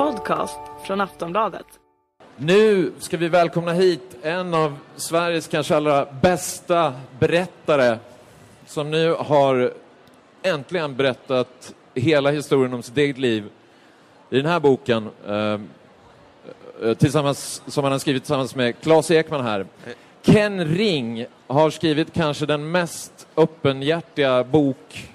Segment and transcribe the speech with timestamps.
[0.00, 1.66] podcast från Aftonbladet.
[2.36, 7.98] Nu ska vi välkomna hit en av Sveriges kanske allra bästa berättare
[8.66, 9.72] som nu har
[10.42, 13.48] äntligen berättat hela historien om sitt eget liv
[14.30, 15.60] i den här boken eh,
[16.82, 19.66] eh tillsammans, som han har skrivit tillsammans med Claes Ekman här.
[20.22, 25.09] Ken Ring har skrivit kanske den mest öppenhjärtiga bok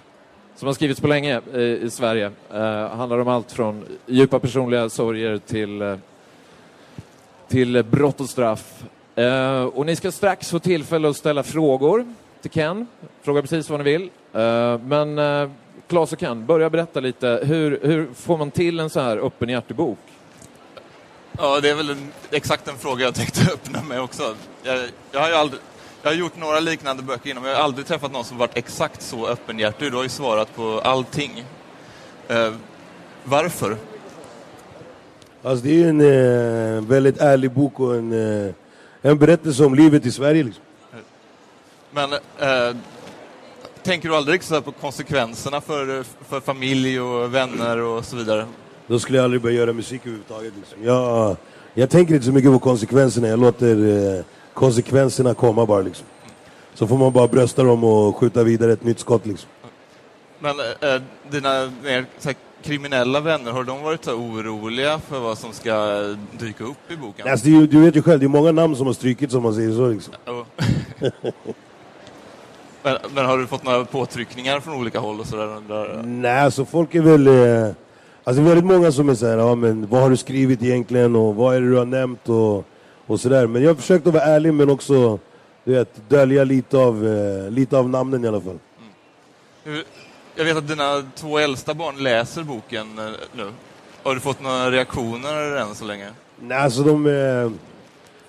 [0.55, 2.31] som har skrivits på länge i, i Sverige.
[2.53, 5.97] Eh, handlar om allt från djupa personliga sorger till, eh,
[7.47, 8.83] till brott och straff.
[9.15, 12.87] Eh, och ni ska strax få tillfälle att ställa frågor till Ken.
[13.21, 14.09] Fråga precis vad ni vill.
[14.33, 15.49] Eh, men eh,
[15.87, 17.39] Claes och Ken, börja berätta lite.
[17.43, 19.99] Hur, hur får man till en så här öppenhjärtig bok?
[21.37, 24.35] Ja, det är väl en, exakt en fråga jag tänkte öppna med också.
[24.63, 25.61] Jag, jag har ju aldrig,
[26.05, 28.57] jag har gjort några liknande böcker innan, men jag har aldrig träffat någon som varit
[28.57, 29.91] exakt så öppenhjärtig.
[29.91, 31.43] Du har ju svarat på allting.
[32.27, 32.53] Eh,
[33.23, 33.77] varför?
[35.43, 38.53] Alltså det är ju en eh, väldigt ärlig bok och en, eh,
[39.01, 40.43] en berättelse om livet i Sverige.
[40.43, 40.63] Liksom.
[41.91, 42.75] Men eh,
[43.83, 48.45] tänker du aldrig så på konsekvenserna för, för familj och vänner och så vidare?
[48.87, 50.53] Då skulle jag aldrig börja göra musik överhuvudtaget.
[50.57, 50.83] Liksom.
[50.83, 51.37] Jag,
[51.73, 54.23] jag tänker inte så mycket på konsekvenserna, jag låter eh,
[54.55, 55.81] konsekvenserna komma bara.
[55.81, 56.05] Liksom.
[56.73, 59.25] Så får man bara brösta dem och skjuta vidare ett nytt skott.
[59.25, 59.49] Liksom.
[60.39, 65.19] Men eh, dina mer så här, kriminella vänner, har de varit så här, oroliga för
[65.19, 65.99] vad som ska
[66.39, 67.27] dyka upp i boken?
[67.31, 69.53] Alltså, ju- du vet ju själv, det är många namn som har strykits om man
[69.55, 69.87] säger så.
[69.87, 70.13] Liksom.
[72.83, 75.61] Men, men har du fått några påtryckningar från olika håll och sådär?
[75.67, 76.01] Där?
[76.03, 77.27] Nej, alltså folk är väl...
[77.27, 77.71] Eh,
[78.23, 81.55] alltså väldigt många som är såhär, ja men vad har du skrivit egentligen och vad
[81.55, 82.65] är det du har nämnt och,
[83.07, 83.47] och sådär.
[83.47, 85.19] Men jag har försökt att vara ärlig men också,
[85.63, 88.59] du vet, dölja lite av, eh, lite av namnen i alla fall.
[89.63, 89.83] Hur-
[90.35, 93.51] Jag vet att dina två äldsta barn läser boken eh, nu.
[94.03, 96.09] Har du fått några reaktioner än så länge?
[96.41, 97.51] Nej, alltså de, eh,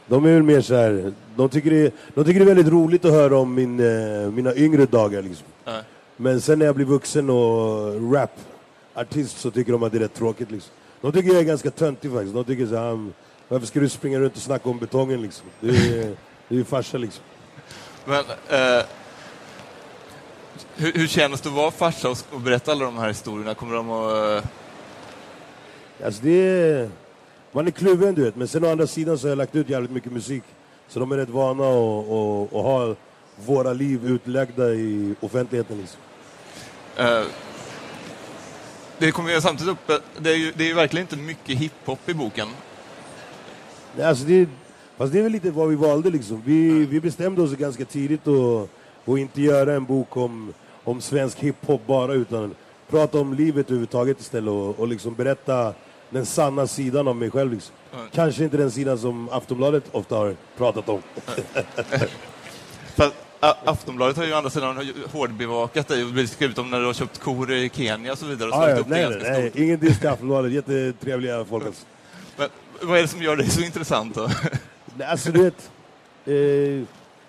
[0.07, 1.13] de är väl mer så här.
[1.37, 4.55] De tycker, det, de tycker det är väldigt roligt att höra om min, eh, mina
[4.55, 5.23] yngre dagar.
[5.23, 5.47] Liksom.
[5.65, 5.83] Nej.
[6.17, 10.15] Men sen när jag blir vuxen och rap-artist så tycker de att det är rätt
[10.15, 10.51] tråkigt.
[10.51, 10.73] Liksom.
[11.01, 12.35] De tycker jag är ganska töntig faktiskt.
[12.35, 12.98] De tycker så här, "Ah,
[13.48, 15.46] varför ska du springa runt och snacka om betongen liksom?
[15.61, 16.17] Du är,
[16.48, 17.24] ju farsa liksom.
[18.05, 18.84] Men eh,
[20.77, 23.55] hur, hur känns det att vara farsa och, och berätta alla de här historierna?
[23.55, 24.45] Kommer de att...
[24.45, 24.51] Eh,
[26.05, 26.90] Alltså det är,
[27.52, 29.68] man är kluven du vet, men sen å andra sidan så har jag lagt ut
[29.68, 30.42] jävligt mycket musik.
[30.89, 32.95] Så de är rätt vana att ha
[33.36, 36.01] våra liv utlagda i offentligheten liksom.
[36.96, 37.24] eh,
[38.98, 40.02] det kommer ju samtidigt upp...
[40.18, 42.48] Det är ju, det är ju verkligen inte mycket hiphop i boken.
[44.02, 44.48] Alltså det,
[44.96, 46.42] fast det är väl lite vad vi valde liksom.
[46.45, 48.68] Vi, vi bestämde oss ganska tidigt att,
[49.08, 50.52] att inte göra en bok om,
[50.84, 52.55] om svensk hiphop bara utan
[52.90, 55.74] prata om livet överhuvudtaget istället och, och liksom berätta
[56.11, 57.52] den sanna sidan av mig själv.
[57.52, 57.74] Liksom.
[58.12, 61.02] Kanske inte den sidan som Aftonbladet ofta har pratat om.
[63.40, 64.77] A- Aftonbladet har ju å andra sidan
[65.12, 68.48] hårdbevakat dig och skrivit om när du har köpt kor i Kenya och så vidare.
[68.51, 70.52] Och Ah, ja, nej, det nej, nej, ingen diss till Aftonbladet.
[70.52, 71.86] Jättetrevliga folk alltså.
[72.83, 74.31] Vad är det som gör dig så intressant då?
[75.05, 75.70] Alltså du vet,
[76.25, 76.35] eh,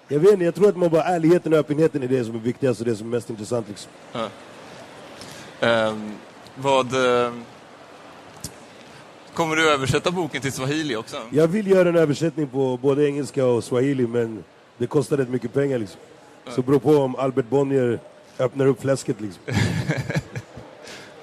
[0.08, 2.40] jag vet inte, jag tror att man bara ärligheten och öppenheten är det som är
[2.40, 3.68] viktigast och det som är mest intressant.
[3.68, 3.92] Liksom.
[4.14, 4.30] Ja.
[5.68, 6.12] Ehm,
[6.56, 6.86] vad...
[7.26, 7.32] Eh,
[9.34, 11.18] kommer du översätta boken till swahili också?
[11.30, 14.44] Jag vill göra en översättning på både engelska och swahili men
[14.78, 15.78] det kostar rätt mycket pengar.
[15.78, 16.00] Liksom.
[16.50, 18.00] Så det beror på om Albert Bonnier
[18.40, 19.22] öppnar upp fläsket.
[19.22, 19.44] Liksom.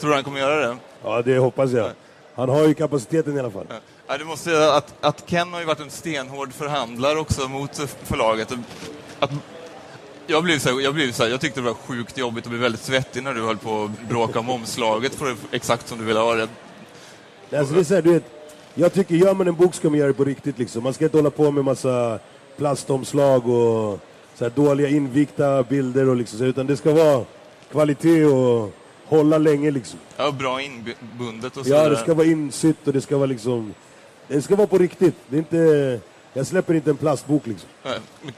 [0.00, 0.76] Tror du han kommer göra det?
[1.02, 1.90] Ja, det hoppas jag.
[2.34, 3.66] Han har ju kapaciteten i alla fall.
[3.68, 3.76] Ja,
[4.18, 8.52] du måste säga att, att Ken har ju varit en stenhård förhandlare också mot förlaget.
[9.18, 9.30] Att,
[10.26, 12.50] jag, blev så här, jag, blev så här, jag tyckte det var sjukt jobbigt och
[12.50, 16.04] blev väldigt svettig när du höll på att bråka om omslaget för exakt som du
[16.04, 16.48] ville ha det.
[17.58, 18.24] Alltså, det är så här, du vet,
[18.74, 20.58] jag tycker, gör man en bok ska man göra det på riktigt.
[20.58, 20.82] Liksom.
[20.82, 22.18] Man ska inte hålla på med massa
[22.56, 24.00] plastomslag och
[24.34, 26.08] så här, dåliga invikta bilder.
[26.08, 27.24] Och liksom, utan det ska vara
[27.72, 28.72] kvalitet och
[29.04, 29.70] hålla länge.
[29.70, 29.98] Liksom.
[30.16, 33.74] Ja, bra inbundet och så Ja, det ska vara insytt och det ska vara liksom...
[34.28, 35.14] Det ska vara på riktigt.
[35.28, 36.00] Det är inte...
[36.36, 37.68] Jag släpper inte en plastbok liksom.
[37.82, 37.92] Men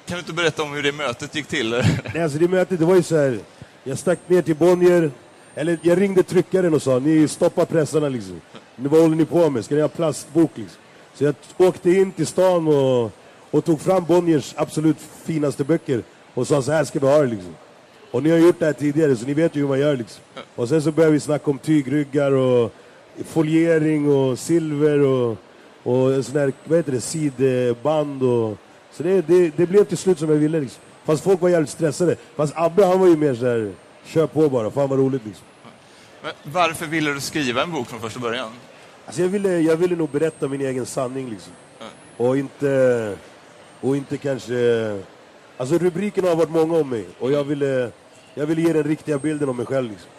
[0.06, 1.70] Kan du inte berätta om hur det mötet gick till?
[2.14, 3.38] Nej, alltså det mötet, det var ju så här.
[3.84, 5.10] Jag stack ner till Bonnier.
[5.54, 8.40] Eller jag ringde tryckaren och sa, ni stoppar pressarna liksom.
[8.76, 9.64] Nu, vad håller ni på med?
[9.64, 10.78] Ska ni ha plastbok liksom?
[11.14, 13.10] Så jag åkte in till stan och,
[13.50, 16.02] och tog fram Bonniers absolut finaste böcker
[16.34, 17.54] och sa så här ska vi ha det liksom.
[18.10, 20.22] Och ni har gjort det här tidigare så ni vet ju hur man gör liksom.
[20.54, 22.72] Och sen så började vi snacka om tygryggar och
[23.26, 25.36] foliering och silver och,
[25.86, 28.56] och sån här, vad heter det, sidband och...
[28.92, 30.82] Så det, det, det blev till slut som jag ville liksom.
[31.04, 32.16] Fast folk var jävligt stressade.
[32.36, 33.72] Fast Abbe han var ju mer så här,
[34.04, 35.44] kör på bara, fan vad roligt liksom.
[36.22, 38.48] Men varför ville du skriva en bok från första början?
[39.06, 41.52] Alltså jag, ville, jag ville nog berätta min egen sanning liksom.
[42.16, 43.16] Och inte,
[43.80, 45.00] och inte kanske...
[45.56, 47.90] Alltså rubrikerna har varit många om mig och jag ville,
[48.34, 50.10] jag ville ge den riktiga bilden om mig själv liksom.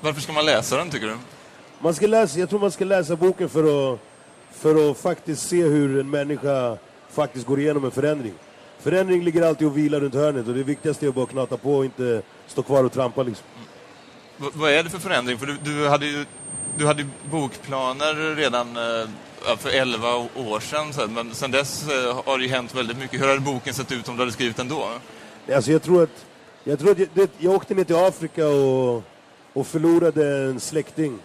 [0.00, 1.16] Varför ska man läsa den, tycker du?
[1.78, 4.00] Man ska läsa, jag tror man ska läsa boken för att,
[4.62, 6.76] för att faktiskt se hur en människa
[7.10, 8.34] faktiskt går igenom en förändring.
[8.78, 11.74] Förändring ligger alltid och vilar runt hörnet och det viktigaste är att bara knata på
[11.74, 13.46] och inte stå kvar och trampa liksom.
[14.36, 15.38] V vad är det för förändring?
[15.38, 16.24] För du, du hade ju
[16.76, 22.44] du hade bokplaner redan eh, för 11 år sedan, men sen dess eh, har det
[22.44, 23.20] ju hänt väldigt mycket.
[23.20, 24.88] Hur hade boken sett ut om du hade skrivit den då?
[25.54, 26.24] Alltså jag tror att,
[26.64, 29.02] jag, tror att jag, jag åkte ner till Afrika och,
[29.52, 31.18] och förlorade en släkting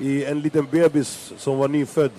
[0.00, 2.10] i en liten bebis som var nyfödd.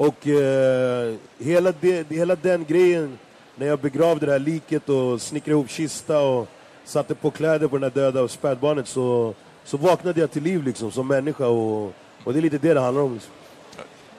[0.00, 3.18] Och eh, hela, det, hela den grejen,
[3.54, 6.48] när jag begravde det här liket och snickrade ihop kista och
[6.84, 10.92] satte på kläder på den här döda spädbarnet så, så vaknade jag till liv liksom
[10.92, 11.92] som människa och,
[12.24, 13.14] och det är lite det det handlar om.
[13.14, 13.32] Liksom.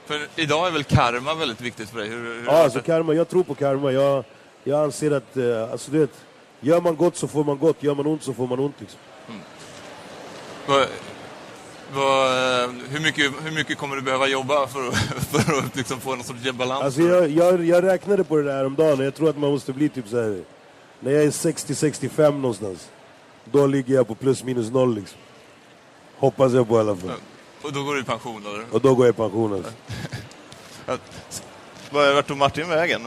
[0.06, 2.08] För idag är väl karma väldigt viktigt för dig?
[2.08, 3.92] Hur, hur ja, alltså karma, jag tror på karma.
[3.92, 4.24] Jag,
[4.64, 6.24] jag anser att, eh, alltså du vet,
[6.60, 9.00] gör man gott så får man gott, gör man ont så får man ont liksom.
[9.28, 10.86] Mm.
[11.94, 12.28] Va,
[12.90, 14.90] hur, mycket, hur mycket kommer du behöva jobba för,
[15.42, 16.84] för att liksom få någon sorts balans?
[16.84, 19.72] Alltså jag, jag, jag räknade på det där om dagen jag tror att man måste
[19.72, 20.42] bli typ så här.
[21.00, 22.88] När jag är 60-65 någonstans,
[23.44, 25.18] då ligger jag på plus minus noll liksom.
[26.16, 27.10] Hoppas jag på i alla fall.
[27.62, 28.46] Och då går du i pension?
[28.46, 28.64] Eller?
[28.70, 29.52] Och då går jag i pension.
[29.52, 29.72] Alltså.
[32.14, 33.02] Vart tog Martin vägen?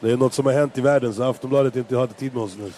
[0.00, 2.56] Det är något som har hänt i världen så Aftonbladet inte hade tid med oss
[2.56, 2.72] nu.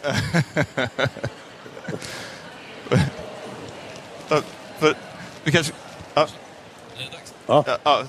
[4.83, 4.97] för,
[5.45, 5.73] vi kanske...
[6.15, 6.27] Ja.
[7.47, 7.65] Ja.
[7.85, 8.05] Ja,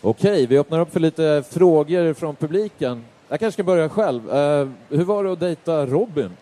[0.00, 3.04] Okej, vi öppnar upp för lite frågor från publiken.
[3.28, 4.28] Jag kanske ska börja själv.
[4.28, 6.36] Uh, hur var det att dejta Robin?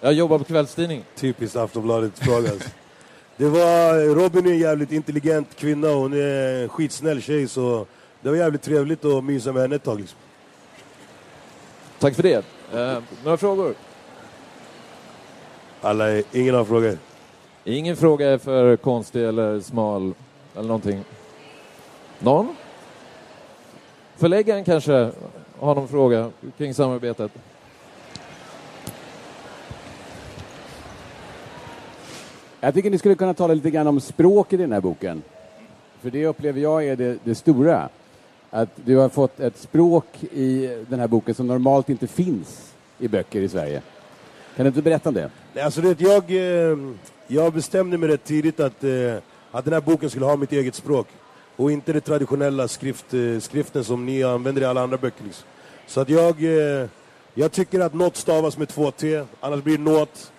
[0.00, 1.04] Jag jobbar på kvällstidning.
[1.16, 2.50] Typiskt Aftonbladet-fråga.
[3.36, 7.86] Det var, Robin är en jävligt intelligent kvinna och hon är en skitsnäll tjej så
[8.20, 10.00] det var jävligt trevligt att mysa med henne ett tag.
[10.00, 10.18] Liksom.
[11.98, 12.44] Tack för det.
[12.74, 13.74] Uh, några frågor?
[15.80, 16.98] Alla, ingen har frågor.
[17.64, 20.14] Ingen fråga är för konstig eller smal
[20.54, 21.04] eller någonting.
[22.18, 22.56] Någon?
[24.16, 25.10] Förläggaren kanske
[25.58, 27.32] har någon fråga kring samarbetet?
[32.60, 35.22] Jag tycker ni skulle kunna tala lite grann om språket i den här boken.
[36.00, 37.88] För det upplever jag är det, det stora.
[38.50, 43.08] Att du har fått ett språk i den här boken som normalt inte finns i
[43.08, 43.82] böcker i Sverige.
[44.56, 45.30] Kan du inte berätta om det?
[45.62, 46.22] Alltså det, jag,
[46.70, 46.78] eh,
[47.26, 49.16] jag bestämde mig rätt tidigt att, eh,
[49.50, 51.06] att den här boken skulle ha mitt eget språk.
[51.56, 55.24] Och inte den traditionella skrift, eh, skriften som ni använder i alla andra böcker.
[55.24, 55.44] Liksom.
[55.86, 56.88] Så att jag, eh,
[57.34, 60.32] jag tycker att något stavas med två T, annars blir det nåt.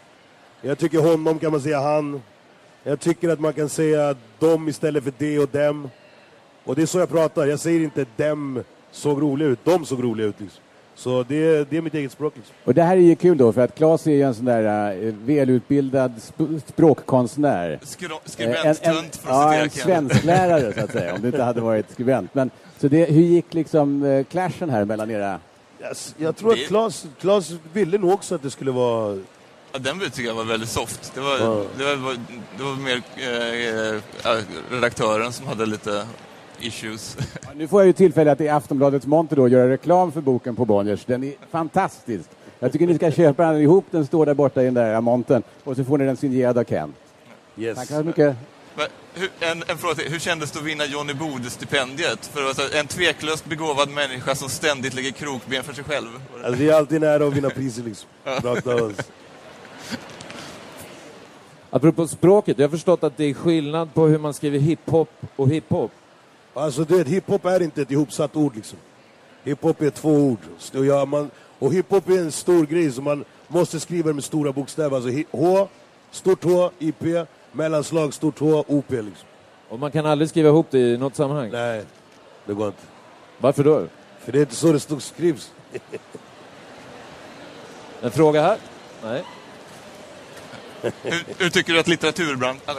[0.61, 2.21] Jag tycker honom kan man säga han.
[2.83, 5.89] Jag tycker att man kan säga dem istället för de och dem.
[6.63, 7.45] Och det är så jag pratar.
[7.45, 10.39] Jag säger inte dem såg roliga ut, de såg roliga ut.
[10.39, 10.63] Liksom.
[10.95, 12.33] Så det, det är mitt eget språk.
[12.35, 12.55] Liksom.
[12.63, 14.93] Och det här är ju kul då, för att Claes är ju en sån där
[14.95, 17.79] uh, välutbildad sp språkkonstnär.
[18.25, 22.33] skribentstunt, en, en, Ja, en svensklärare så att säga, om det inte hade varit skribent.
[22.33, 25.39] Men, så det, hur gick liksom uh, clashen här mellan era...
[25.81, 29.17] Yes, jag tror att Claes, Claes ville nog också att det skulle vara
[29.73, 31.11] Ja, den tycker jag var väldigt soft.
[31.15, 31.63] Det var, ja.
[31.77, 32.17] det var,
[32.57, 33.99] det var mer eh,
[34.71, 36.07] redaktören som hade lite
[36.65, 37.17] issues.
[37.43, 40.55] Ja, nu får jag ju tillfälle att i Aftonbladets monter då göra reklam för boken
[40.55, 41.05] på Bonniers.
[41.05, 42.29] Den är fantastisk.
[42.59, 43.85] Jag tycker ni ska köpa den ihop.
[43.91, 45.43] Den står där borta i den där montern.
[45.63, 46.93] Och så får ni den signerad av Ken.
[47.57, 47.77] Yes.
[47.77, 48.35] Tack så mycket.
[48.75, 50.11] Men, hur, en, en fråga till.
[50.11, 52.25] Hur kändes det att vinna Johnny Bode-stipendiet?
[52.25, 56.07] För alltså, en tveklöst begåvad människa som ständigt lägger krokben för sig själv.
[56.43, 58.09] Alltså, det är alltid nära att vinna priser liksom.
[61.69, 65.49] Apropå språket, jag har förstått att det är skillnad på hur man skriver hiphop och
[65.49, 65.91] hiphop.
[66.53, 68.79] Alltså du vet, hiphop är inte ett ihopsatt ord liksom.
[69.43, 70.39] Hiphop är två ord.
[70.73, 74.51] Och, ja, man, och hiphop är en stor grej så man måste skriva med stora
[74.51, 74.95] bokstäver.
[74.95, 75.67] Alltså H,
[76.11, 79.27] stort H, IP, mellanslag, stort H, OP liksom.
[79.69, 81.49] Och man kan aldrig skriva ihop det i något sammanhang?
[81.51, 81.85] Nej,
[82.45, 82.81] det går inte.
[83.37, 83.87] Varför då?
[84.19, 85.51] För det är inte så det stod, skrivs.
[88.01, 88.57] en fråga här?
[89.03, 89.23] Nej.
[90.81, 92.75] hur, hur, tycker du att litteraturbranschen...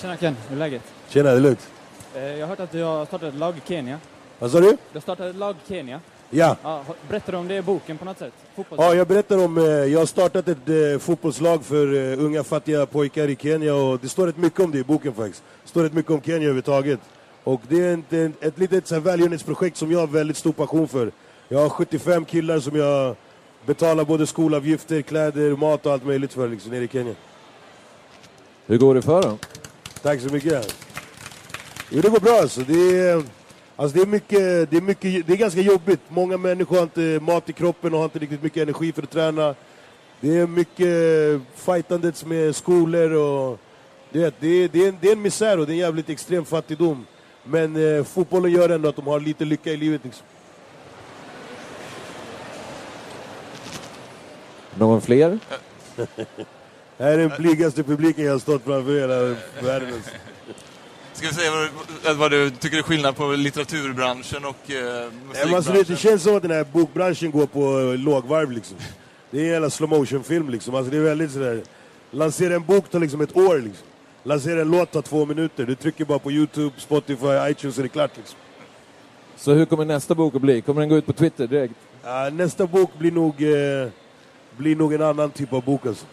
[0.00, 0.82] Tjena Ken, hur är läget?
[1.08, 1.71] Tjena, det är lugnt.
[2.14, 3.98] Eh, jag har hört att du har startat ett lag i Kenya.
[4.38, 4.66] Vad sa du?
[4.66, 6.00] Du har startat ett lag i Kenya.
[6.30, 6.56] Ja.
[6.62, 8.32] ja berättar du om det i boken på något sätt?
[8.76, 13.28] Ja, jag berättar om, eh, jag har startat ett eh, fotbollslag för unga fattiga pojkar
[13.28, 15.42] i Kenya och det står rätt mycket om det i boken faktiskt.
[15.62, 17.00] Det står rätt mycket om Kenya överhuvudtaget.
[17.44, 21.12] Och det är ett, ett, ett litet välgörenhetsprojekt som jag har väldigt stor passion för.
[21.48, 23.16] Jag har 75 killar som jag
[23.66, 27.14] betalar både skolavgifter, kläder, mat och allt möjligt för liksom, nere i Kenya.
[28.66, 29.38] Hur går det för dem?
[30.02, 30.81] Tack så mycket.
[31.94, 32.60] Jo, det går bra alltså.
[32.60, 33.22] Det är,
[33.76, 36.00] alltså det är, mycket, det är, mycket, det är ganska jobbigt.
[36.08, 39.10] Många människor har inte mat i kroppen och har inte riktigt mycket energi för att
[39.10, 39.54] träna.
[40.20, 43.58] Det är mycket fightandet med skolor och
[44.10, 45.80] du vet, det, är, det, är en, det är en misär och det är en
[45.80, 47.06] jävligt extrem fattigdom.
[47.44, 50.00] Men eh, fotbollen gör ändå att de har lite lycka i livet.
[50.04, 50.26] Liksom.
[54.74, 55.38] Någon fler?
[56.96, 60.02] Det här är den blygaste publiken jag har stått framför hela världen.
[61.12, 61.18] Alltså.
[61.18, 61.68] Ska vi säga
[62.04, 65.54] vad, vad du tycker är skillnad på litteraturbranschen och eh, men musikbranschen?
[65.54, 68.76] alltså, det, känns som att den här bokbranschen går på eh, lågvarv liksom.
[69.30, 70.74] Det är en jävla slow motion film liksom.
[70.74, 71.62] Alltså, det är väldigt sådär...
[72.10, 73.86] Lansera en bok tar liksom ett år liksom.
[74.22, 75.66] Lansera en låt tar två minuter.
[75.66, 78.38] Du trycker bara på Youtube, Spotify, iTunes så är det klart liksom.
[79.36, 80.60] Så hur kommer nästa bok att bli?
[80.60, 81.74] Kommer den gå ut på Twitter direkt?
[82.04, 83.88] Ja, nästa bok blir nog, eh,
[84.56, 86.06] blir nog en annan typ av bok alltså.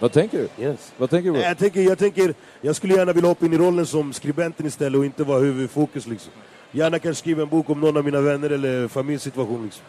[0.00, 0.64] Vad tänker du?
[0.64, 0.92] Yes.
[0.96, 1.42] Vad tänker du Nej?
[1.48, 4.98] Jag, tänker, jag, tänker, jag skulle gärna vilja hoppa in i rollen som skribenten istället
[4.98, 6.32] och inte vara huvudfokus liksom.
[6.72, 9.84] Gärna kanske skriva en bok om någon av mina vänner eller familjesituation liksom.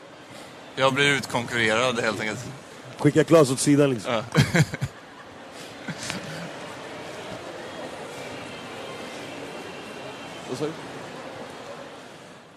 [0.75, 2.39] Jag blir utkonkurrerad helt enkelt.
[2.97, 4.13] Skicka Klas åt sidan liksom.
[4.13, 4.23] Ja.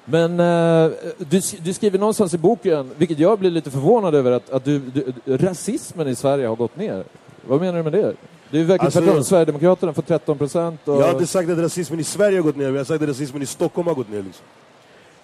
[0.04, 4.50] Men eh, du, du skriver någonstans i boken, vilket jag blir lite förvånad över, att,
[4.50, 7.04] att du, du, rasismen i Sverige har gått ner.
[7.48, 8.14] Vad menar du med det?
[8.50, 9.24] Det är verkligen Alltså- tvärtom.
[9.24, 10.88] Sverigedemokraterna får 13 procent.
[10.88, 10.94] Och...
[10.94, 13.02] Jag har inte sagt att rasismen i Sverige har gått ner, men jag har sagt
[13.02, 14.22] att rasismen i Stockholm har gått ner.
[14.22, 14.44] Liksom.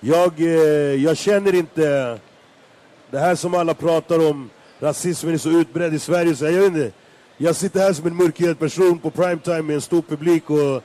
[0.00, 0.46] Jag, eh,
[1.04, 2.18] jag känner inte...
[3.10, 4.50] Det här som alla pratar om,
[4.80, 6.90] rasismen är så utbredd i Sverige, så jag, vet inte.
[7.36, 10.82] Jag sitter här som en mörkhyad person på primetime med en stor publik och...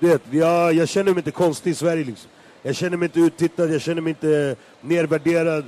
[0.00, 2.30] Vet, jag, jag känner mig inte konstig i Sverige liksom.
[2.62, 5.64] Jag känner mig inte uttittad, jag känner mig inte nedvärderad.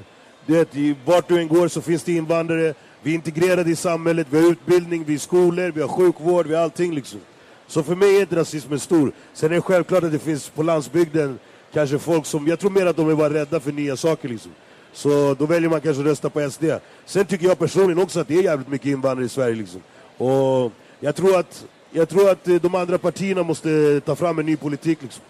[0.47, 0.69] Du vet,
[1.05, 2.75] vart du än går så finns det invandrare.
[3.03, 6.55] Vi är integrerade i samhället, vi har utbildning, vi har skolor, vi har sjukvård, vi
[6.55, 7.21] har allting liksom.
[7.67, 9.13] Så för mig är inte rasismen stor.
[9.35, 11.39] Sen är det självklart att det finns på landsbygden
[11.73, 14.53] kanske folk som, jag tror mer att de är bara rädda för nya saker liksom.
[14.93, 16.65] Så då väljer man kanske att rösta på SD.
[17.07, 19.81] Sen tycker jag personligen också att det är jävligt mycket invandrare i Sverige liksom.
[20.17, 24.39] Och jag tror att, jag tror att eh, de andra partierna måste eh, ta fram
[24.39, 25.23] en ny politik liksom.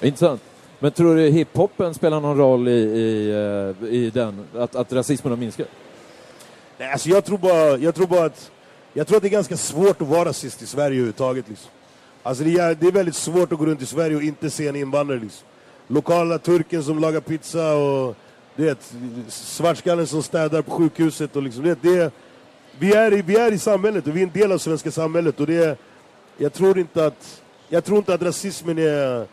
[0.00, 0.42] Intressant.
[0.78, 4.44] Men tror du hiphopen spelar någon roll i, i, eh, i den?
[4.56, 5.68] Att, att rasismen har minskat?
[6.78, 8.50] Nej, alltså jag tror bara, jag tror bara att,
[8.92, 11.48] jag tror att det är ganska svårt att vara rasist i Sverige överhuvudtaget.
[11.48, 11.70] Liksom.
[12.22, 14.68] Alltså det, är, det är väldigt svårt att gå runt i Sverige och inte se
[14.68, 15.18] en invandrare.
[15.18, 15.46] Liksom.
[15.88, 18.16] Lokala turken som lagar pizza och
[18.56, 18.94] du vet,
[19.28, 21.36] svartskallen som städar på sjukhuset.
[21.36, 22.10] Och liksom, det, är,
[22.78, 25.40] vi, är i, vi är i samhället och vi är en del av svenska samhället.
[25.40, 25.78] Och det,
[26.36, 29.26] jag, tror inte att, jag tror inte att rasismen är,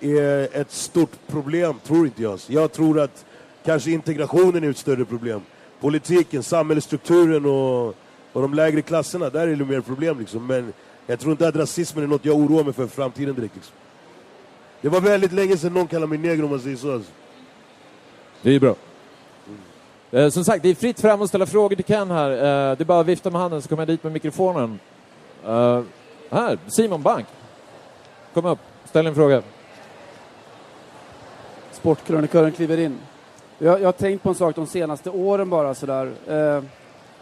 [0.00, 2.40] är ett stort problem, tror inte jag.
[2.46, 3.24] Jag tror att
[3.64, 5.40] kanske integrationen är ett större problem.
[5.80, 7.86] Politiken, samhällsstrukturen och,
[8.32, 10.18] och de lägre klasserna, där är det mer problem.
[10.18, 10.46] Liksom.
[10.46, 10.72] Men
[11.06, 13.54] jag tror inte att rasismen är något jag oroar mig för i framtiden direkt.
[13.54, 13.74] Liksom.
[14.80, 16.92] Det var väldigt länge sedan någon kallade mig neger om man säger så.
[16.92, 17.10] Alltså.
[18.42, 18.74] Det är bra.
[20.10, 22.30] Eh, som sagt, det är fritt fram att ställa frågor till Ken här.
[22.30, 24.80] Eh, det är bara att vifta med handen så kommer jag dit med mikrofonen.
[25.46, 25.82] Eh,
[26.30, 27.26] här, Simon Bank.
[28.34, 29.42] Kom upp, ställ en fråga.
[31.72, 32.98] Sportkrönikören kliver in.
[33.60, 36.12] Jag, jag har tänkt på en sak de senaste åren bara sådär.
[36.28, 36.62] Eh,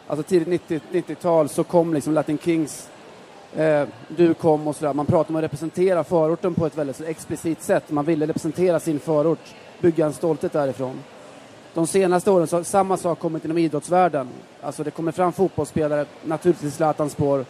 [0.06, 2.88] alltså tidigt 90 90-tal så kom liksom Latin Kings.
[3.56, 4.94] Eh, du kom och sådär.
[4.94, 7.90] Man pratade om att representera förorten på ett väldigt så explicit sätt.
[7.90, 10.98] Man ville representera sin förort, bygga en stolthet därifrån.
[11.74, 14.28] De senaste åren så har samma sak kommit inom idrottsvärlden.
[14.62, 17.44] Alltså det kommer fram fotbollsspelare, naturligtvis Zlatans spår,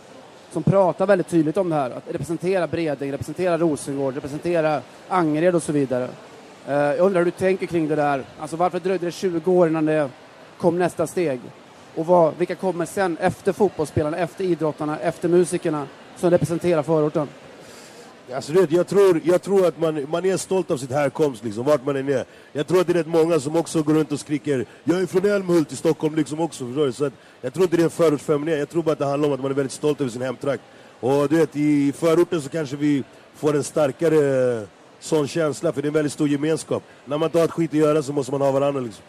[0.53, 1.91] som pratar väldigt tydligt om det här.
[1.91, 6.09] Att representera Bredäng, representera Rosengård, representera Angered och så vidare.
[6.69, 8.25] Eh, jag undrar hur du tänker kring det där.
[8.41, 10.11] Alltså varför dröjde det 20 år innan det
[10.59, 11.41] kom nästa steg?
[11.95, 17.29] Och vad, vilka kommer sen efter fotbollsspelarna, efter idrottarna, efter musikerna som representerar förorten?
[18.35, 21.65] Alltså, vet, jag, tror, jag tror att man, man är stolt av sitt härkomst, liksom,
[21.65, 22.25] vart man än är.
[22.53, 25.07] Jag tror att det är rätt många som också går runt och skriker ”Jag är
[25.07, 26.67] från Älmhult i Stockholm” liksom också.
[26.67, 26.93] Förstår du?
[26.93, 29.29] Så att, jag tror inte det är en förortsfeminism, jag tror bara att det handlar
[29.29, 30.63] om att man är väldigt stolt över sin hemtrakt.
[31.01, 33.05] Och du vet, i förorten så kanske vi
[33.35, 34.67] får en starkare
[35.01, 36.83] sån känsla, för det är en väldigt stor gemenskap.
[37.05, 39.05] När man inte har ett skit att göra så måste man ha varandra liksom.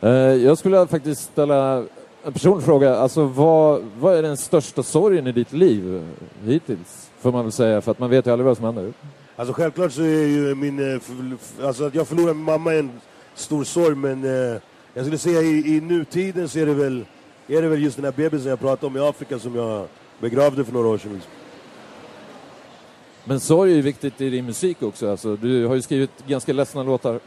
[0.00, 1.84] Eh, jag skulle faktiskt ställa
[2.24, 2.96] en personlig fråga.
[2.96, 6.08] Alltså, vad, vad är den största sorgen i ditt liv
[6.44, 7.10] hittills?
[7.20, 8.92] Får man väl säga, för att man vet ju aldrig vad som händer.
[9.36, 10.94] Alltså självklart så är ju min...
[10.94, 11.00] eh,
[11.66, 12.90] Alltså att jag förlorade min mamma en
[13.34, 14.60] stor sorg, men eh,
[14.94, 17.04] jag skulle säga i, i nutiden så är det väl...
[17.48, 19.86] Är det väl just den här bebisen jag pratade om i Afrika som jag
[20.22, 21.22] begravde för några år sedan.
[23.24, 25.10] Men sorg är ju viktigt i din musik också.
[25.10, 27.20] Alltså, du har ju skrivit ganska ledsna låtar.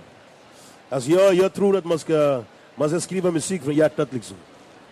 [0.89, 2.43] Alltså jag, jag tror att man ska,
[2.75, 4.37] man ska skriva musik från hjärtat liksom.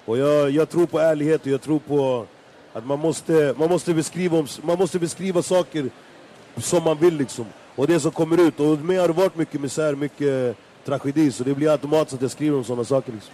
[0.05, 2.25] Och jag, jag tror på ärlighet och jag tror på
[2.74, 5.89] att man måste, man måste, beskriva, man måste beskriva saker
[6.57, 7.45] som man vill liksom.
[7.75, 8.60] Och det som kommer ut.
[8.60, 12.31] Och med har det varit mycket misär, mycket tragedi, så det blir automatiskt att jag
[12.31, 13.12] skriver om sådana saker.
[13.12, 13.33] Liksom.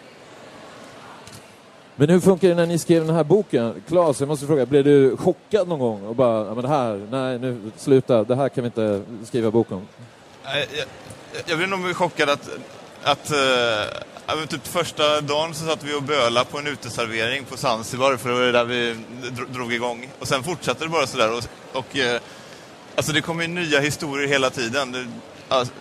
[1.99, 3.81] Men hur funkar det när ni skrev den här boken?
[3.87, 6.05] Claes, jag måste fråga, blev du chockad någon gång?
[6.05, 9.51] Och bara, ja, men det här, nej nu, sluta, det här kan vi inte skriva
[9.51, 9.87] bok om.
[10.43, 10.65] Jag,
[11.45, 12.49] jag blev nog chockad att,
[13.03, 18.17] att äh, typ första dagen så satt vi och böla på en uteservering på Zanzibar,
[18.17, 18.95] för det var det där vi
[19.53, 20.09] drog igång.
[20.19, 21.37] Och sen fortsatte det bara sådär.
[21.37, 21.43] Och,
[21.79, 22.21] och äh,
[22.95, 24.91] alltså det kommer ju nya historier hela tiden.
[24.91, 25.07] Det,
[25.49, 25.73] alltså,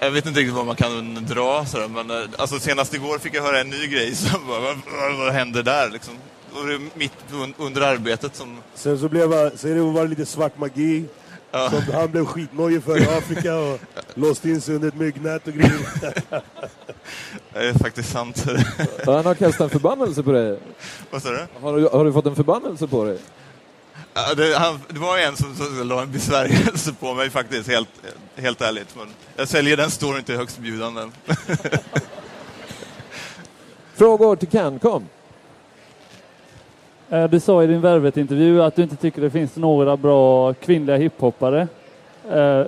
[0.00, 3.34] jag vet inte riktigt vad man kan dra sådär, men uh, alltså senast igår fick
[3.34, 6.14] jag höra en ny grej som bara, vad, vad, vad händer där liksom?
[6.52, 8.58] Och det är mitt un, under arbetet som...
[8.74, 11.04] Sen så blev jag, sen det var det lite svart magi.
[11.50, 11.70] Ja.
[11.70, 13.80] Som han blev skitnojig för i Afrika och
[14.14, 15.78] låste in sig under ett myggnät och grejer.
[17.52, 18.44] Det är faktiskt sant.
[19.06, 20.58] Han har kastat en förbannelse på dig.
[21.10, 21.46] vad sa du?
[21.60, 23.18] Har du, har du fått en förbannelse på dig?
[24.16, 27.88] Ja, det, han, det var en som, som la en besvärjelse på mig faktiskt, helt,
[28.36, 28.96] helt ärligt.
[28.96, 29.06] Men
[29.36, 31.02] jag säljer den storyn till högstbjudande.
[33.94, 35.06] Frågor till Ken, kom.
[37.10, 40.96] Eh, Du sa i din Värvet-intervju att du inte tycker det finns några bra kvinnliga
[40.96, 41.68] hiphoppare.
[42.30, 42.66] Eh,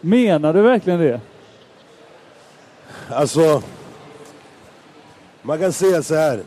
[0.00, 1.20] Menar du verkligen det?
[3.10, 3.62] Alltså,
[5.42, 6.40] man kan säga så här.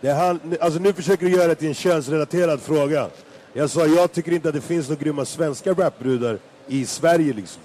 [0.00, 3.08] Det han, alltså nu försöker du göra det till en könsrelaterad fråga.
[3.52, 7.62] Jag sa, jag tycker inte att det finns några grymma svenska rapbrudar i Sverige liksom.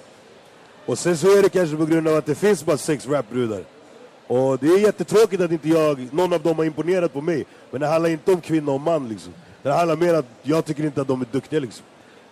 [0.85, 3.63] Och sen så är det kanske på grund av att det finns bara sex rapbrudar.
[4.27, 7.45] Och det är jättetråkigt att inte jag, någon av dem har imponerat på mig.
[7.71, 9.33] Men det handlar inte om kvinna och man liksom.
[9.63, 11.85] Det handlar mer om att jag tycker inte att de är duktiga liksom.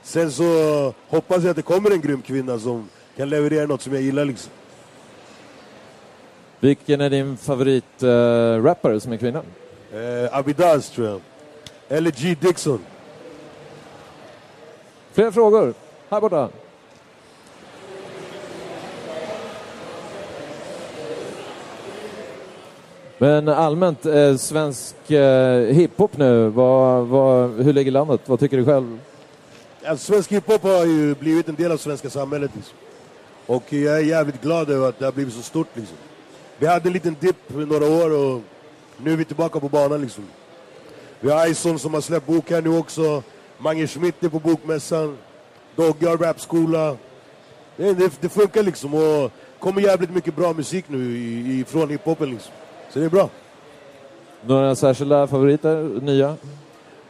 [0.03, 3.93] Sen så hoppas jag att det kommer en grym kvinna som kan leverera något som
[3.93, 4.51] jag gillar liksom.
[6.59, 9.41] Vilken är din favoritrappare uh, rappare som är kvinna?
[9.93, 11.21] Eh, Abidaz tror jag.
[11.89, 12.79] Eller G Dixon.
[15.13, 15.73] Fler frågor?
[16.09, 16.49] Här borta.
[23.17, 28.21] Men allmänt, eh, svensk eh, hiphop nu, vad, vad, hur ligger landet?
[28.25, 28.99] Vad tycker du själv?
[29.85, 32.51] Alltså, svensk hiphop har ju blivit en del av svenska samhället.
[32.55, 32.75] Liksom.
[33.45, 35.67] Och jag är jävligt glad över att det har blivit så stort.
[35.73, 35.97] Liksom.
[36.57, 38.41] Vi hade en liten dipp i några år och
[38.97, 40.01] nu är vi tillbaka på banan.
[40.01, 40.23] Liksom.
[41.19, 43.23] Vi har Ison som har släppt bok här nu också.
[43.63, 45.17] Mange Schmidt är på bokmässan.
[45.75, 46.97] Dogge har rapskola.
[47.77, 51.89] Det, det, det funkar liksom och kommer jävligt mycket bra musik nu i, i, från
[51.89, 52.29] hiphopen.
[52.29, 52.53] Liksom.
[52.89, 53.29] Så det är bra.
[54.45, 56.35] Några särskilda favoriter, nya?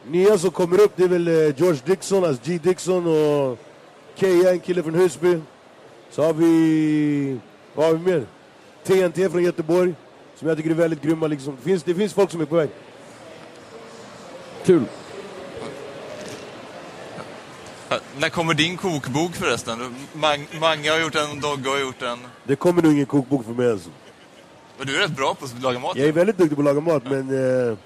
[0.06, 3.58] Nya som kommer upp det är väl eh, George Dixon, alltså G Dixon och
[4.14, 5.40] Keja, en kille från Husby.
[6.10, 7.38] Så har vi,
[7.74, 8.26] vad har vi mer?
[8.84, 9.94] TNT från Göteborg,
[10.36, 11.56] som jag tycker är väldigt grymma liksom.
[11.56, 12.68] Det finns, det finns folk som är på väg.
[14.64, 14.84] Kul.
[17.94, 19.94] Ja, När kommer din kokbok förresten?
[20.12, 22.18] Mang, Mange har gjort en, Dogge har gjort en.
[22.44, 23.90] Det kommer nog ingen kokbok för mig alltså.
[24.78, 25.96] Men du är rätt bra på att laga mat.
[25.96, 27.76] Jag är väldigt duktig på att laga mat, men eh,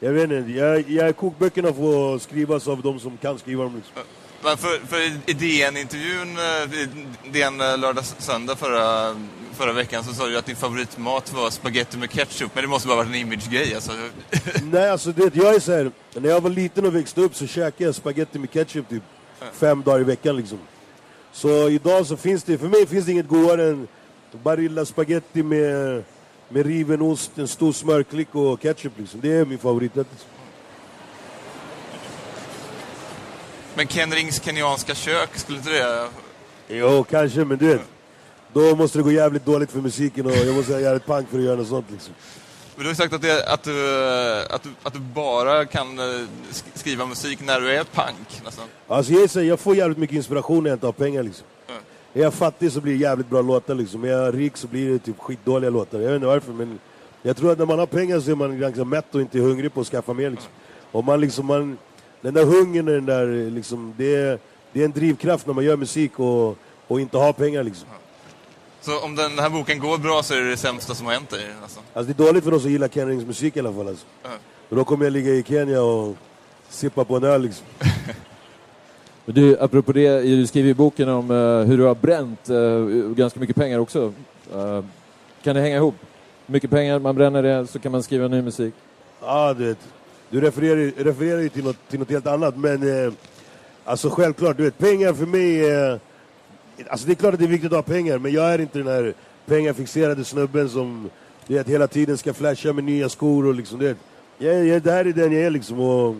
[0.00, 0.52] jag vet inte.
[0.52, 3.76] Jag, jag, kokböckerna får skrivas av de som kan skriva dem.
[3.76, 4.02] Liksom.
[4.42, 9.16] Men för, för i DN-intervjun, eh, DN eh, lördag söndag förra,
[9.54, 12.50] förra veckan så sa du att din favoritmat var spaghetti med ketchup.
[12.54, 13.92] Men det måste bara varit en image-grej alltså.
[14.62, 17.46] Nej, alltså det, jag är så här, när jag var liten och växte upp så
[17.46, 19.02] käkade jag spaghetti med ketchup typ
[19.52, 20.58] fem dagar i veckan liksom.
[21.32, 23.88] Så idag så finns det, för mig finns det inget godare än
[24.42, 26.02] Barilla spaghetti med,
[26.48, 29.20] med riven ost, en stor smörklick och ketchup liksom.
[29.20, 30.06] Det är min favoriträtt.
[30.10, 30.30] Liksom.
[33.74, 36.08] Men Ken Rings kenyanska kök, skulle inte det...
[36.68, 37.80] Jo, kanske, men du vet.
[38.52, 41.38] Då måste det gå jävligt dåligt för musiken och jag måste ha jävligt pank för
[41.38, 42.14] att göra något sånt liksom.
[42.76, 44.00] Men du har sagt att, det, att, du,
[44.50, 46.04] att, du, att du bara kan eh,
[46.50, 48.64] sk- skriva musik när du är punk nästan.
[48.88, 51.46] Alltså jag, säger, jag får jävligt mycket inspiration när jag inte har pengar liksom.
[51.68, 51.80] Mm.
[52.14, 54.04] Är jag fattig så blir det jävligt bra låtar liksom.
[54.04, 55.98] Är jag rik så blir det typ skitdåliga låtar.
[55.98, 56.78] Jag vet inte varför men
[57.22, 59.74] jag tror att när man har pengar så är man ganska mätt och inte hungrig
[59.74, 60.50] på att skaffa mer liksom.
[60.92, 61.78] Och man liksom, man,
[62.20, 64.38] den där hungern, den där liksom, det är,
[64.72, 67.88] det är en drivkraft när man gör musik och, och inte har pengar liksom.
[68.80, 71.30] Så om den här boken går bra så är det det sämsta som har hänt
[71.30, 71.82] dig nästan.
[71.94, 74.06] Alltså det är dåligt för de som gillar Ken Rings musik i alla fall alltså.
[74.24, 74.36] Mm.
[74.68, 76.16] Och då kommer jag ligga i Kenya och
[76.68, 77.66] sippa på en öl liksom.
[79.24, 83.14] Men Du, apropå det, du skriver i boken om eh, hur du har bränt eh,
[83.14, 84.12] ganska mycket pengar också.
[84.54, 84.84] Eh,
[85.42, 85.94] kan det hänga ihop?
[86.46, 88.74] Mycket pengar, man bränner det, så kan man skriva ny musik.
[89.20, 89.78] Ja, du vet.
[90.30, 93.12] Du refererar, ju- refererar ju till något, till något helt annat, men eh,
[93.84, 96.00] alltså självklart, du vet, pengar för mig...
[96.88, 98.78] Alltså det är klart att det är viktigt att ha pengar, men jag är inte
[98.78, 99.14] den här
[99.46, 101.10] pengafixerade snubben som
[101.46, 103.96] vet, hela tiden ska flasha med nya skor och liksom det.
[104.38, 106.16] Jag, jag, det här är den jag är liksom och,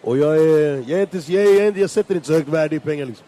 [0.00, 2.76] och jag är, jag är inte, jag, är, jag, jag sätter inte så högt värde
[2.76, 3.26] i pengar liksom.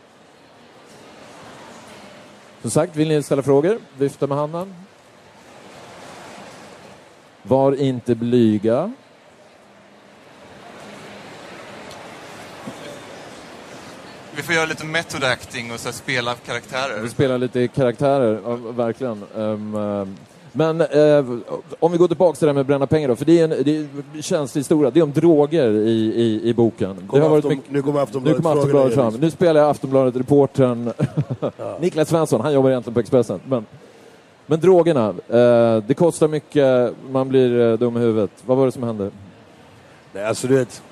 [2.62, 3.78] Som sagt, vill ni ställa frågor?
[3.98, 4.74] Vifta med handen.
[7.42, 8.92] Var inte blyga.
[14.36, 17.00] Vi får göra lite method acting och så här spela karaktärer.
[17.02, 19.22] Vi spelar lite karaktärer, ja, verkligen.
[19.36, 20.16] Ehm,
[20.52, 21.24] men eh,
[21.80, 23.50] om vi går tillbaka till det här med bränna pengar då, för det är en
[23.50, 24.90] det är en känslig historia.
[24.90, 26.96] Det är om droger i, i, i boken.
[26.96, 29.14] Kommer det har varit mycket, nu kommer nu Aftonbladet kommer Aftonbladet fram.
[29.14, 30.92] Nu spelar jag Aftonbladet-reportern
[31.80, 33.40] Niklas Svensson, han jobbar egentligen på Expressen.
[33.48, 33.66] Men,
[34.46, 38.30] men drogerna, eh, det kostar mycket, man blir eh, dum i huvudet.
[38.46, 39.10] Vad var det som hände?
[40.12, 40.82] Nej, alltså du vet,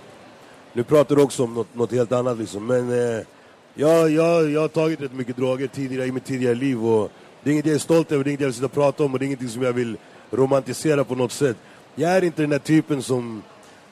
[0.75, 3.27] nu pratar du också om något, något helt annat liksom, men eh,
[3.75, 7.11] jag, jag, jag har tagit rätt mycket droger tidigare i mitt tidigare liv och
[7.43, 9.05] det är inget jag är stolt över, det är inget jag vill sitta och prata
[9.05, 9.97] om och det är ingenting som jag vill
[10.31, 11.57] romantisera på något sätt.
[11.95, 13.43] Jag är inte den där typen som,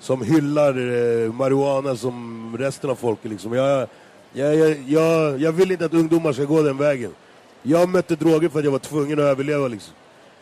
[0.01, 3.53] som hyllar eh, marijuana som resten av folket liksom.
[3.53, 3.89] Jag,
[4.33, 7.15] jag, jag, jag, jag vill inte att ungdomar ska gå den vägen.
[7.63, 9.95] Jag mötte droger för att jag var tvungen att överleva liksom.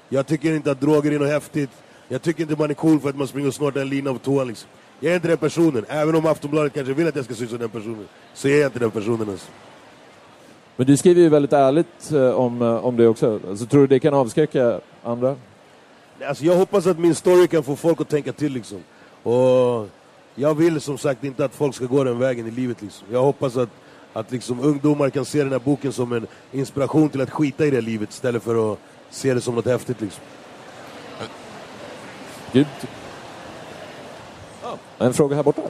[0.08, 1.70] Jag tycker inte att droger är något häftigt.
[2.08, 4.18] Jag tycker inte man är cool för att man springer och snortar en lina på
[4.18, 4.68] toan liksom.
[5.00, 5.84] Jag är inte den personen.
[5.88, 8.60] Även om Aftonbladet kanske vill att jag ska se ut som den personen, så är
[8.60, 9.50] jag inte den personen alltså.
[10.76, 13.40] Men du skriver ju väldigt ärligt eh, om, eh, om det också.
[13.48, 15.36] Alltså, tror du det kan avskräcka andra?
[16.28, 18.78] Alltså jag hoppas att min story kan få folk att tänka till liksom.
[19.22, 19.88] Och
[20.34, 23.06] jag vill som sagt inte att folk ska gå den vägen i livet liksom.
[23.12, 23.68] Jag hoppas att,
[24.12, 27.70] att liksom ungdomar kan se den här boken som en inspiration till att skita i
[27.70, 28.78] det livet istället för att
[29.10, 30.22] se det som något häftigt liksom.
[32.52, 32.66] Gud.
[34.98, 35.62] En fråga här borta.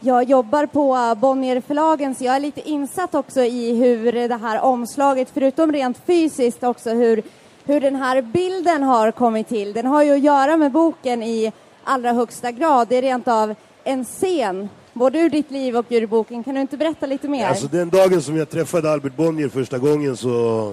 [0.00, 5.28] Jag jobbar på Bonnierförlagen så jag är lite insatt också i hur det här omslaget,
[5.34, 7.22] förutom rent fysiskt också hur,
[7.64, 9.72] hur den här bilden har kommit till.
[9.72, 11.52] Den har ju att göra med boken i
[11.84, 12.88] allra högsta grad.
[12.88, 13.54] Det är rent av
[13.84, 16.44] en scen, både ur ditt liv och ur boken.
[16.44, 17.46] Kan du inte berätta lite mer?
[17.46, 20.72] Alltså den dagen som jag träffade Albert Bonnier första gången så,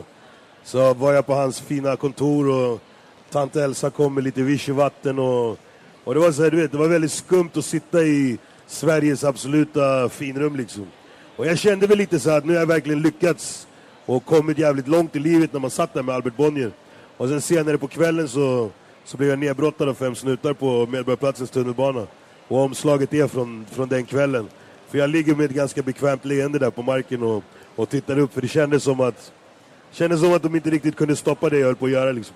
[0.63, 2.79] så var jag på hans fina kontor och
[3.31, 5.59] tant Elsa kom med lite vichyvatten och,
[6.03, 8.37] och det var så här, du vet, det var väldigt skumt att sitta i
[8.67, 10.87] Sveriges absoluta finrum liksom.
[11.35, 13.67] Och jag kände väl lite så här att nu har jag verkligen lyckats
[14.05, 16.71] och kommit jävligt långt i livet när man satt där med Albert Bonnier.
[17.17, 18.69] Och sen senare på kvällen så,
[19.05, 22.07] så blev jag nedbrottad av fem snutar på Medborgarplatsens tunnelbana.
[22.47, 24.47] Och omslaget är från, från den kvällen.
[24.87, 27.43] För jag ligger med ett ganska bekvämt leende där på marken och,
[27.75, 29.31] och tittar upp för det kändes som att
[29.91, 32.35] kändes som att de inte riktigt kunde stoppa det jag höll på att göra liksom.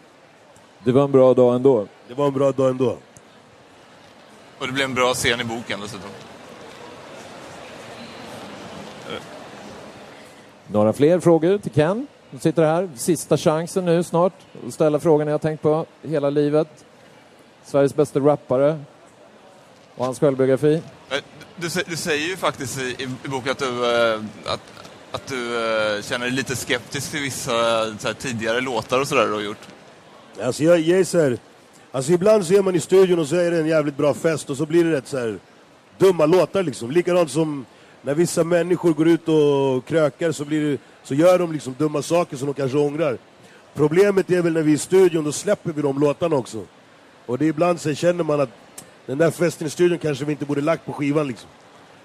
[0.84, 1.88] Det var en bra dag ändå.
[2.08, 2.98] Det var en bra dag ändå.
[4.60, 6.10] Och det blev en bra scen i boken dessutom.
[10.68, 12.08] Några fler frågor till Ken?
[12.32, 12.90] Du sitter här.
[12.96, 14.34] Sista chansen nu snart
[14.68, 16.86] att ställa frågan jag har tänkt på hela livet.
[17.66, 18.80] Sveriges bästa rappare
[19.96, 20.82] och hans självbiografi.
[21.10, 21.18] Eh,
[21.56, 24.60] Du, du säger ju faktiskt i, i boken att du, eh, att,
[25.12, 25.56] att du
[25.96, 27.52] eh, känner dig lite skeptisk till vissa
[28.00, 29.68] så här, tidigare låtar och sådär du har gjort.
[30.42, 31.38] Alltså jag, jag är så här,
[31.92, 34.50] alltså ibland så är man i studion och så är det en jävligt bra fest
[34.50, 35.40] och så blir det rätt så här
[35.98, 36.92] dumma låtar liksom.
[36.92, 37.66] Likadant som
[38.02, 42.02] när vissa människor går ut och krökar så, blir det, så gör de liksom dumma
[42.02, 43.18] saker som de kanske ångrar.
[43.74, 46.66] Problemet är väl när vi är i studion, då släpper vi de låtarna också.
[47.26, 48.50] Och det är ibland så känner man att
[49.06, 51.50] den där festen i studion kanske vi inte borde lagt på skivan liksom.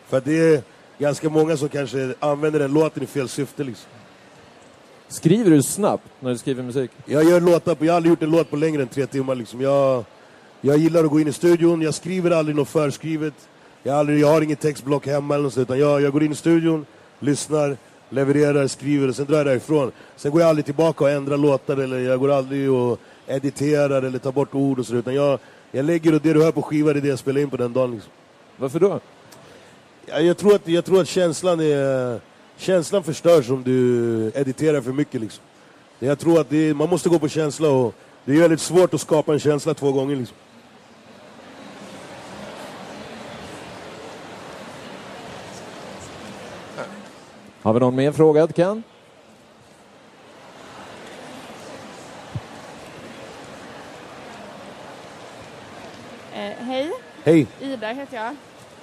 [0.08, 0.62] För att det är
[0.98, 3.90] ganska många som kanske använder den låten i fel syfte liksom.
[5.08, 6.90] Skriver du snabbt när du skriver musik?
[7.04, 9.34] Jag gör låtar på, jag har aldrig gjort en låt på längre än tre timmar
[9.34, 9.60] liksom.
[9.60, 10.04] Jag,
[10.60, 13.34] jag gillar att gå in i studion, jag skriver aldrig något förskrivet.
[13.82, 16.22] Jag, har aldrig, jag har inget textblock hemma eller något sånt, utan jag, jag går
[16.22, 16.86] in i studion,
[17.20, 17.76] lyssnar,
[18.08, 19.92] levererar, skriver och sen drar jag därifrån.
[20.16, 24.18] Sen går jag aldrig tillbaka och ändrar låtar eller jag går aldrig och editerar eller
[24.18, 25.38] tar bort ord och så utan jag,
[25.72, 27.56] jag lägger och det du hör på skiva det är det jag spelar in på
[27.56, 27.90] den dagen.
[27.90, 28.12] Liksom.
[28.56, 29.00] Varför då?
[30.06, 32.20] Jag, jag, tror att, jag tror att känslan är...
[32.56, 35.44] Känslan förstörs om du editerar för mycket liksom.
[35.98, 38.94] Jag tror att det är, man måste gå på känsla och det är väldigt svårt
[38.94, 40.36] att skapa en känsla två gånger liksom.
[47.62, 48.82] Har vi någon mer fråga till Ken?
[56.32, 56.92] Eh, hej,
[57.24, 57.46] Hej!
[57.60, 58.36] Ida heter jag.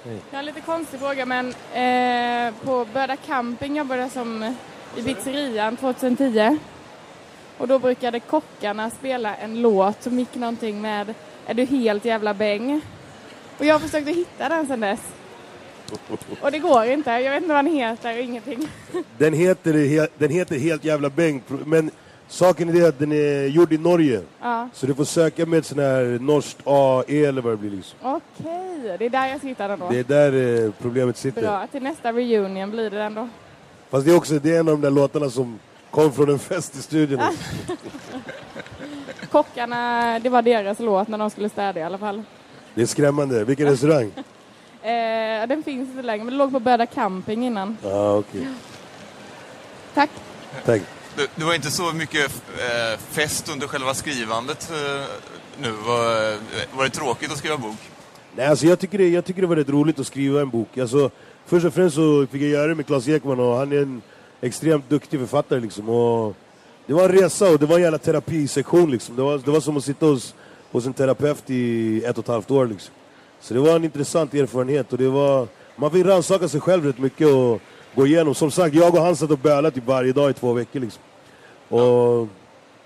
[0.04, 0.18] Hej.
[0.30, 4.54] Jag har en lite konstig fråga men eh, på Böda Camping jobbade jag som
[4.96, 6.58] i pizzerian 2010.
[7.58, 11.14] Och då brukade kockarna spela en låt som gick någonting med
[11.46, 12.80] Är du helt jävla bäng?
[13.58, 15.00] Och jag försökte hitta den sedan dess.
[16.42, 17.10] Och det går inte.
[17.10, 18.68] Jag vet inte vad den heter och ingenting.
[19.18, 21.90] Den heter, he- den heter Helt jävla bäng, men
[22.28, 24.22] Saken är det att den är gjord i Norge.
[24.40, 24.68] Ja.
[24.72, 27.98] Så du får söka med sån här norskt AE eller vad det blir liksom.
[28.02, 29.88] Okej, det är där jag ska hitta den då.
[29.90, 31.42] Det är där eh, problemet sitter.
[31.42, 33.28] Bra, till nästa reunion blir det den då.
[33.90, 35.58] Fast det är också det är en av de där låtarna som
[35.90, 37.20] kom från en fest i studion.
[39.30, 42.22] Kockarna, det var deras låt när de skulle städa i alla fall.
[42.74, 43.44] Det är skrämmande.
[43.44, 44.10] Vilken restaurang?
[44.84, 47.76] Eh, den finns inte längre, men det låg på Böda camping innan.
[47.82, 48.48] Ja, ah, okej.
[49.94, 50.10] Tack.
[50.64, 50.82] Tack.
[51.16, 55.04] Det, det var inte så mycket eh, fest under själva skrivandet eh,
[55.60, 55.70] nu.
[55.70, 56.38] Var, eh,
[56.76, 57.76] var det tråkigt att skriva bok?
[58.36, 60.78] Nej, alltså jag tycker, det, jag tycker det var rätt roligt att skriva en bok.
[60.78, 61.10] Alltså,
[61.46, 64.02] först och främst så fick jag göra det med Claes Ekman och han är en
[64.40, 65.88] extremt duktig författare liksom.
[65.88, 66.36] Och
[66.86, 69.16] det var en resa och det var en jävla terapisektion liksom.
[69.16, 70.34] Det var, det var som att sitta hos,
[70.72, 72.94] hos en terapeut i ett och ett halvt år liksom.
[73.40, 75.48] Så det var en intressant erfarenhet och det var...
[75.76, 77.60] Man fick rannsaka sig själv rätt mycket och
[77.94, 78.34] gå igenom.
[78.34, 81.02] Som sagt, jag och han satt och bölade typ varje dag i två veckor liksom.
[81.68, 82.28] Och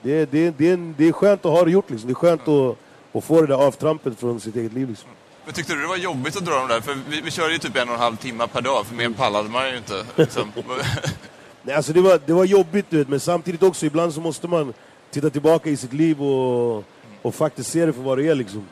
[0.02, 2.08] det, det, det, är, det är skönt att ha det gjort liksom.
[2.08, 2.76] Det är skönt att,
[3.12, 5.08] att få det där avtrampet från sitt eget liv liksom.
[5.44, 6.80] Men tyckte du det var jobbigt att dra dem där?
[6.80, 9.10] För vi, vi körde ju typ en och en halv timme per dag, för mer
[9.10, 10.04] pallade man ju inte.
[10.16, 10.52] Liksom.
[11.62, 14.48] Nej, alltså det, var, det var jobbigt, du vet, men samtidigt också ibland så måste
[14.48, 14.74] man
[15.10, 16.84] titta tillbaka i sitt liv och,
[17.22, 18.34] och faktiskt se det för vad det är.
[18.34, 18.68] Liksom.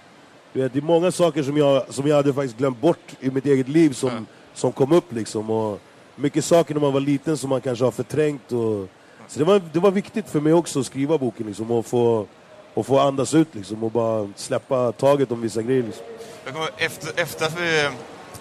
[0.53, 3.31] Du vet, det är många saker som jag, som jag hade faktiskt glömt bort i
[3.31, 4.27] mitt eget liv som, Mm.
[4.55, 5.13] som kom upp.
[5.13, 5.51] Liksom.
[5.51, 5.81] Och
[6.17, 8.53] mycket saker när man var liten som man kanske har förträngt.
[8.53, 8.89] Och,
[9.29, 12.27] så det var, det var viktigt för mig också att skriva boken liksom, och, få,
[12.75, 15.83] och få andas ut liksom, och bara släppa taget om vissa grejer.
[15.83, 16.05] Liksom.
[16.45, 17.85] Jag kommer, efter, efter att vi,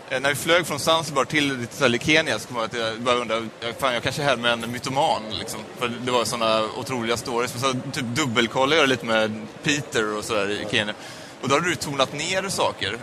[0.10, 3.16] eh, när vi flög från Zanzibar till ställe Kenya så kom jag att jag bara
[3.16, 5.60] undrade, eh, fan jag kanske är här med en mytoman liksom.
[5.78, 7.54] För det var sådana otroliga stories.
[7.54, 10.94] Men så typ dubbelkollade jag lite med Peter och sådär i Kenya.
[11.42, 12.98] Och då hade du tonat ner saker.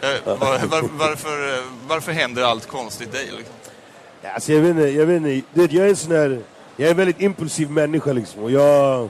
[0.00, 3.30] Eh, var, var, varför, varför händer allt konstigt dig?
[3.36, 3.55] Liksom?
[4.26, 5.76] Ja, Alltså jag vet inte, jag vet inte.
[5.76, 6.40] Jag är en sån här,
[6.76, 8.42] jag är en väldigt impulsiv människa liksom.
[8.42, 9.08] Och jag,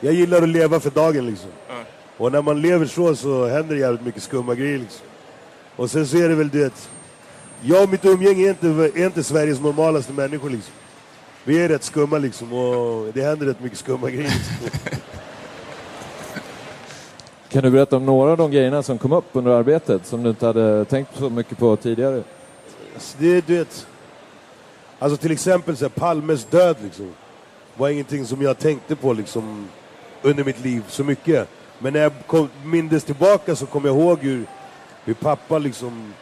[0.00, 1.50] jag gillar att leva för dagen liksom.
[1.70, 1.84] Mm.
[2.16, 5.06] Och när man lever så så händer det jävligt mycket skumma grejer liksom.
[5.76, 6.90] Och sen så är det väl du vet,
[7.60, 10.74] jag och mitt umgänge är inte, är inte Sveriges normalaste människor liksom.
[11.44, 14.30] Vi är rätt skumma liksom och det händer rätt mycket skumma grejer.
[14.30, 14.90] Liksom.
[17.48, 20.30] Kan du berätta om några av de grejerna som kom upp under arbetet som du
[20.30, 22.22] inte hade tänkt så mycket på tidigare?
[22.94, 23.86] Alltså, det, du vet,
[25.00, 27.12] alltså till exempel så här, Palmes död liksom,
[27.76, 29.68] var ingenting som jag tänkte på liksom,
[30.22, 31.48] under mitt liv så mycket.
[31.78, 34.44] Men när jag kom, mindes tillbaka så kom jag ihåg hur,
[35.04, 36.12] hur pappa liksom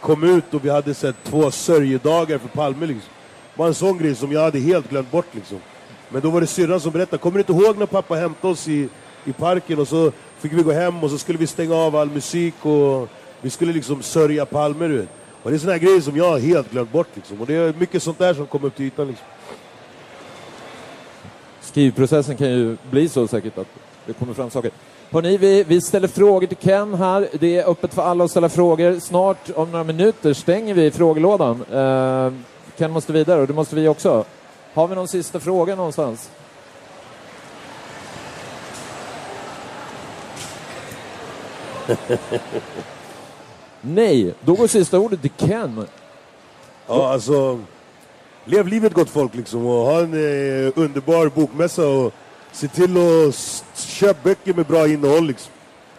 [0.00, 2.86] kom ut och vi hade sett två sörjedagar för Palme.
[2.86, 3.10] Liksom.
[3.54, 5.34] Det var en sån grej som jag hade helt glömt bort.
[5.34, 5.58] Liksom.
[6.08, 7.18] Men då var det syrran som berättade.
[7.18, 8.88] Kommer du inte ihåg när pappa hämtade oss i,
[9.24, 12.10] i parken och så fick vi gå hem och så skulle vi stänga av all
[12.10, 13.08] musik och
[13.40, 14.88] vi skulle liksom sörja Palme.
[14.88, 15.08] Du vet.
[15.44, 17.08] Och det är såna här grejer som jag har helt glömt bort.
[17.14, 17.40] Liksom.
[17.40, 19.06] Och det är mycket sånt där som kommer upp till ytan.
[19.06, 19.26] Liksom.
[21.60, 23.66] Skrivprocessen kan ju bli så säkert att
[24.06, 24.70] det kommer fram saker.
[25.10, 27.28] Hörrni, vi, vi ställer frågor till Ken här.
[27.32, 28.98] Det är öppet för alla att ställa frågor.
[28.98, 31.64] Snart, om några minuter, stänger vi frågelådan.
[31.72, 32.32] Eh,
[32.76, 34.24] Ken måste vidare och det måste vi också.
[34.74, 36.30] Har vi någon sista fråga någonstans?
[43.86, 45.86] Nej, då går sista ordet till Ken.
[46.86, 47.60] Ja, alltså,
[48.44, 52.12] lev livet gott folk liksom och ha en eh, underbar bokmässa och
[52.52, 55.52] se till att s- köp böcker med bra innehåll liksom.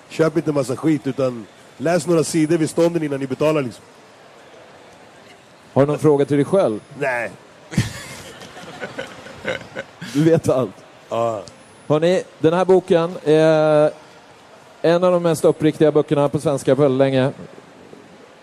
[0.10, 1.45] Köp inte massa skit utan
[1.78, 3.84] läs några sidor vid stånden innan ni betalar liksom.
[5.74, 6.80] Har du någon fråga till dig själv?
[7.00, 7.32] Nej.
[10.13, 10.71] Du vet allt.
[11.10, 11.43] Ja.
[11.88, 13.91] Hörrni, den här boken är
[14.82, 17.32] en av de mest uppriktiga böckerna på svenska på väldigt länge.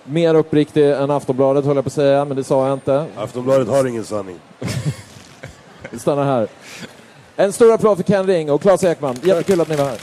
[0.04, 3.06] Mer uppriktig än Aftonbladet höll jag på att säga, men det sa jag inte.
[3.16, 4.36] Aftonbladet har ingen sanning.
[5.90, 6.48] Vi stannar här.
[7.36, 9.16] En stor applåd för Ken Ring och Claes Ekman.
[9.22, 9.98] Jättekul att ni var här.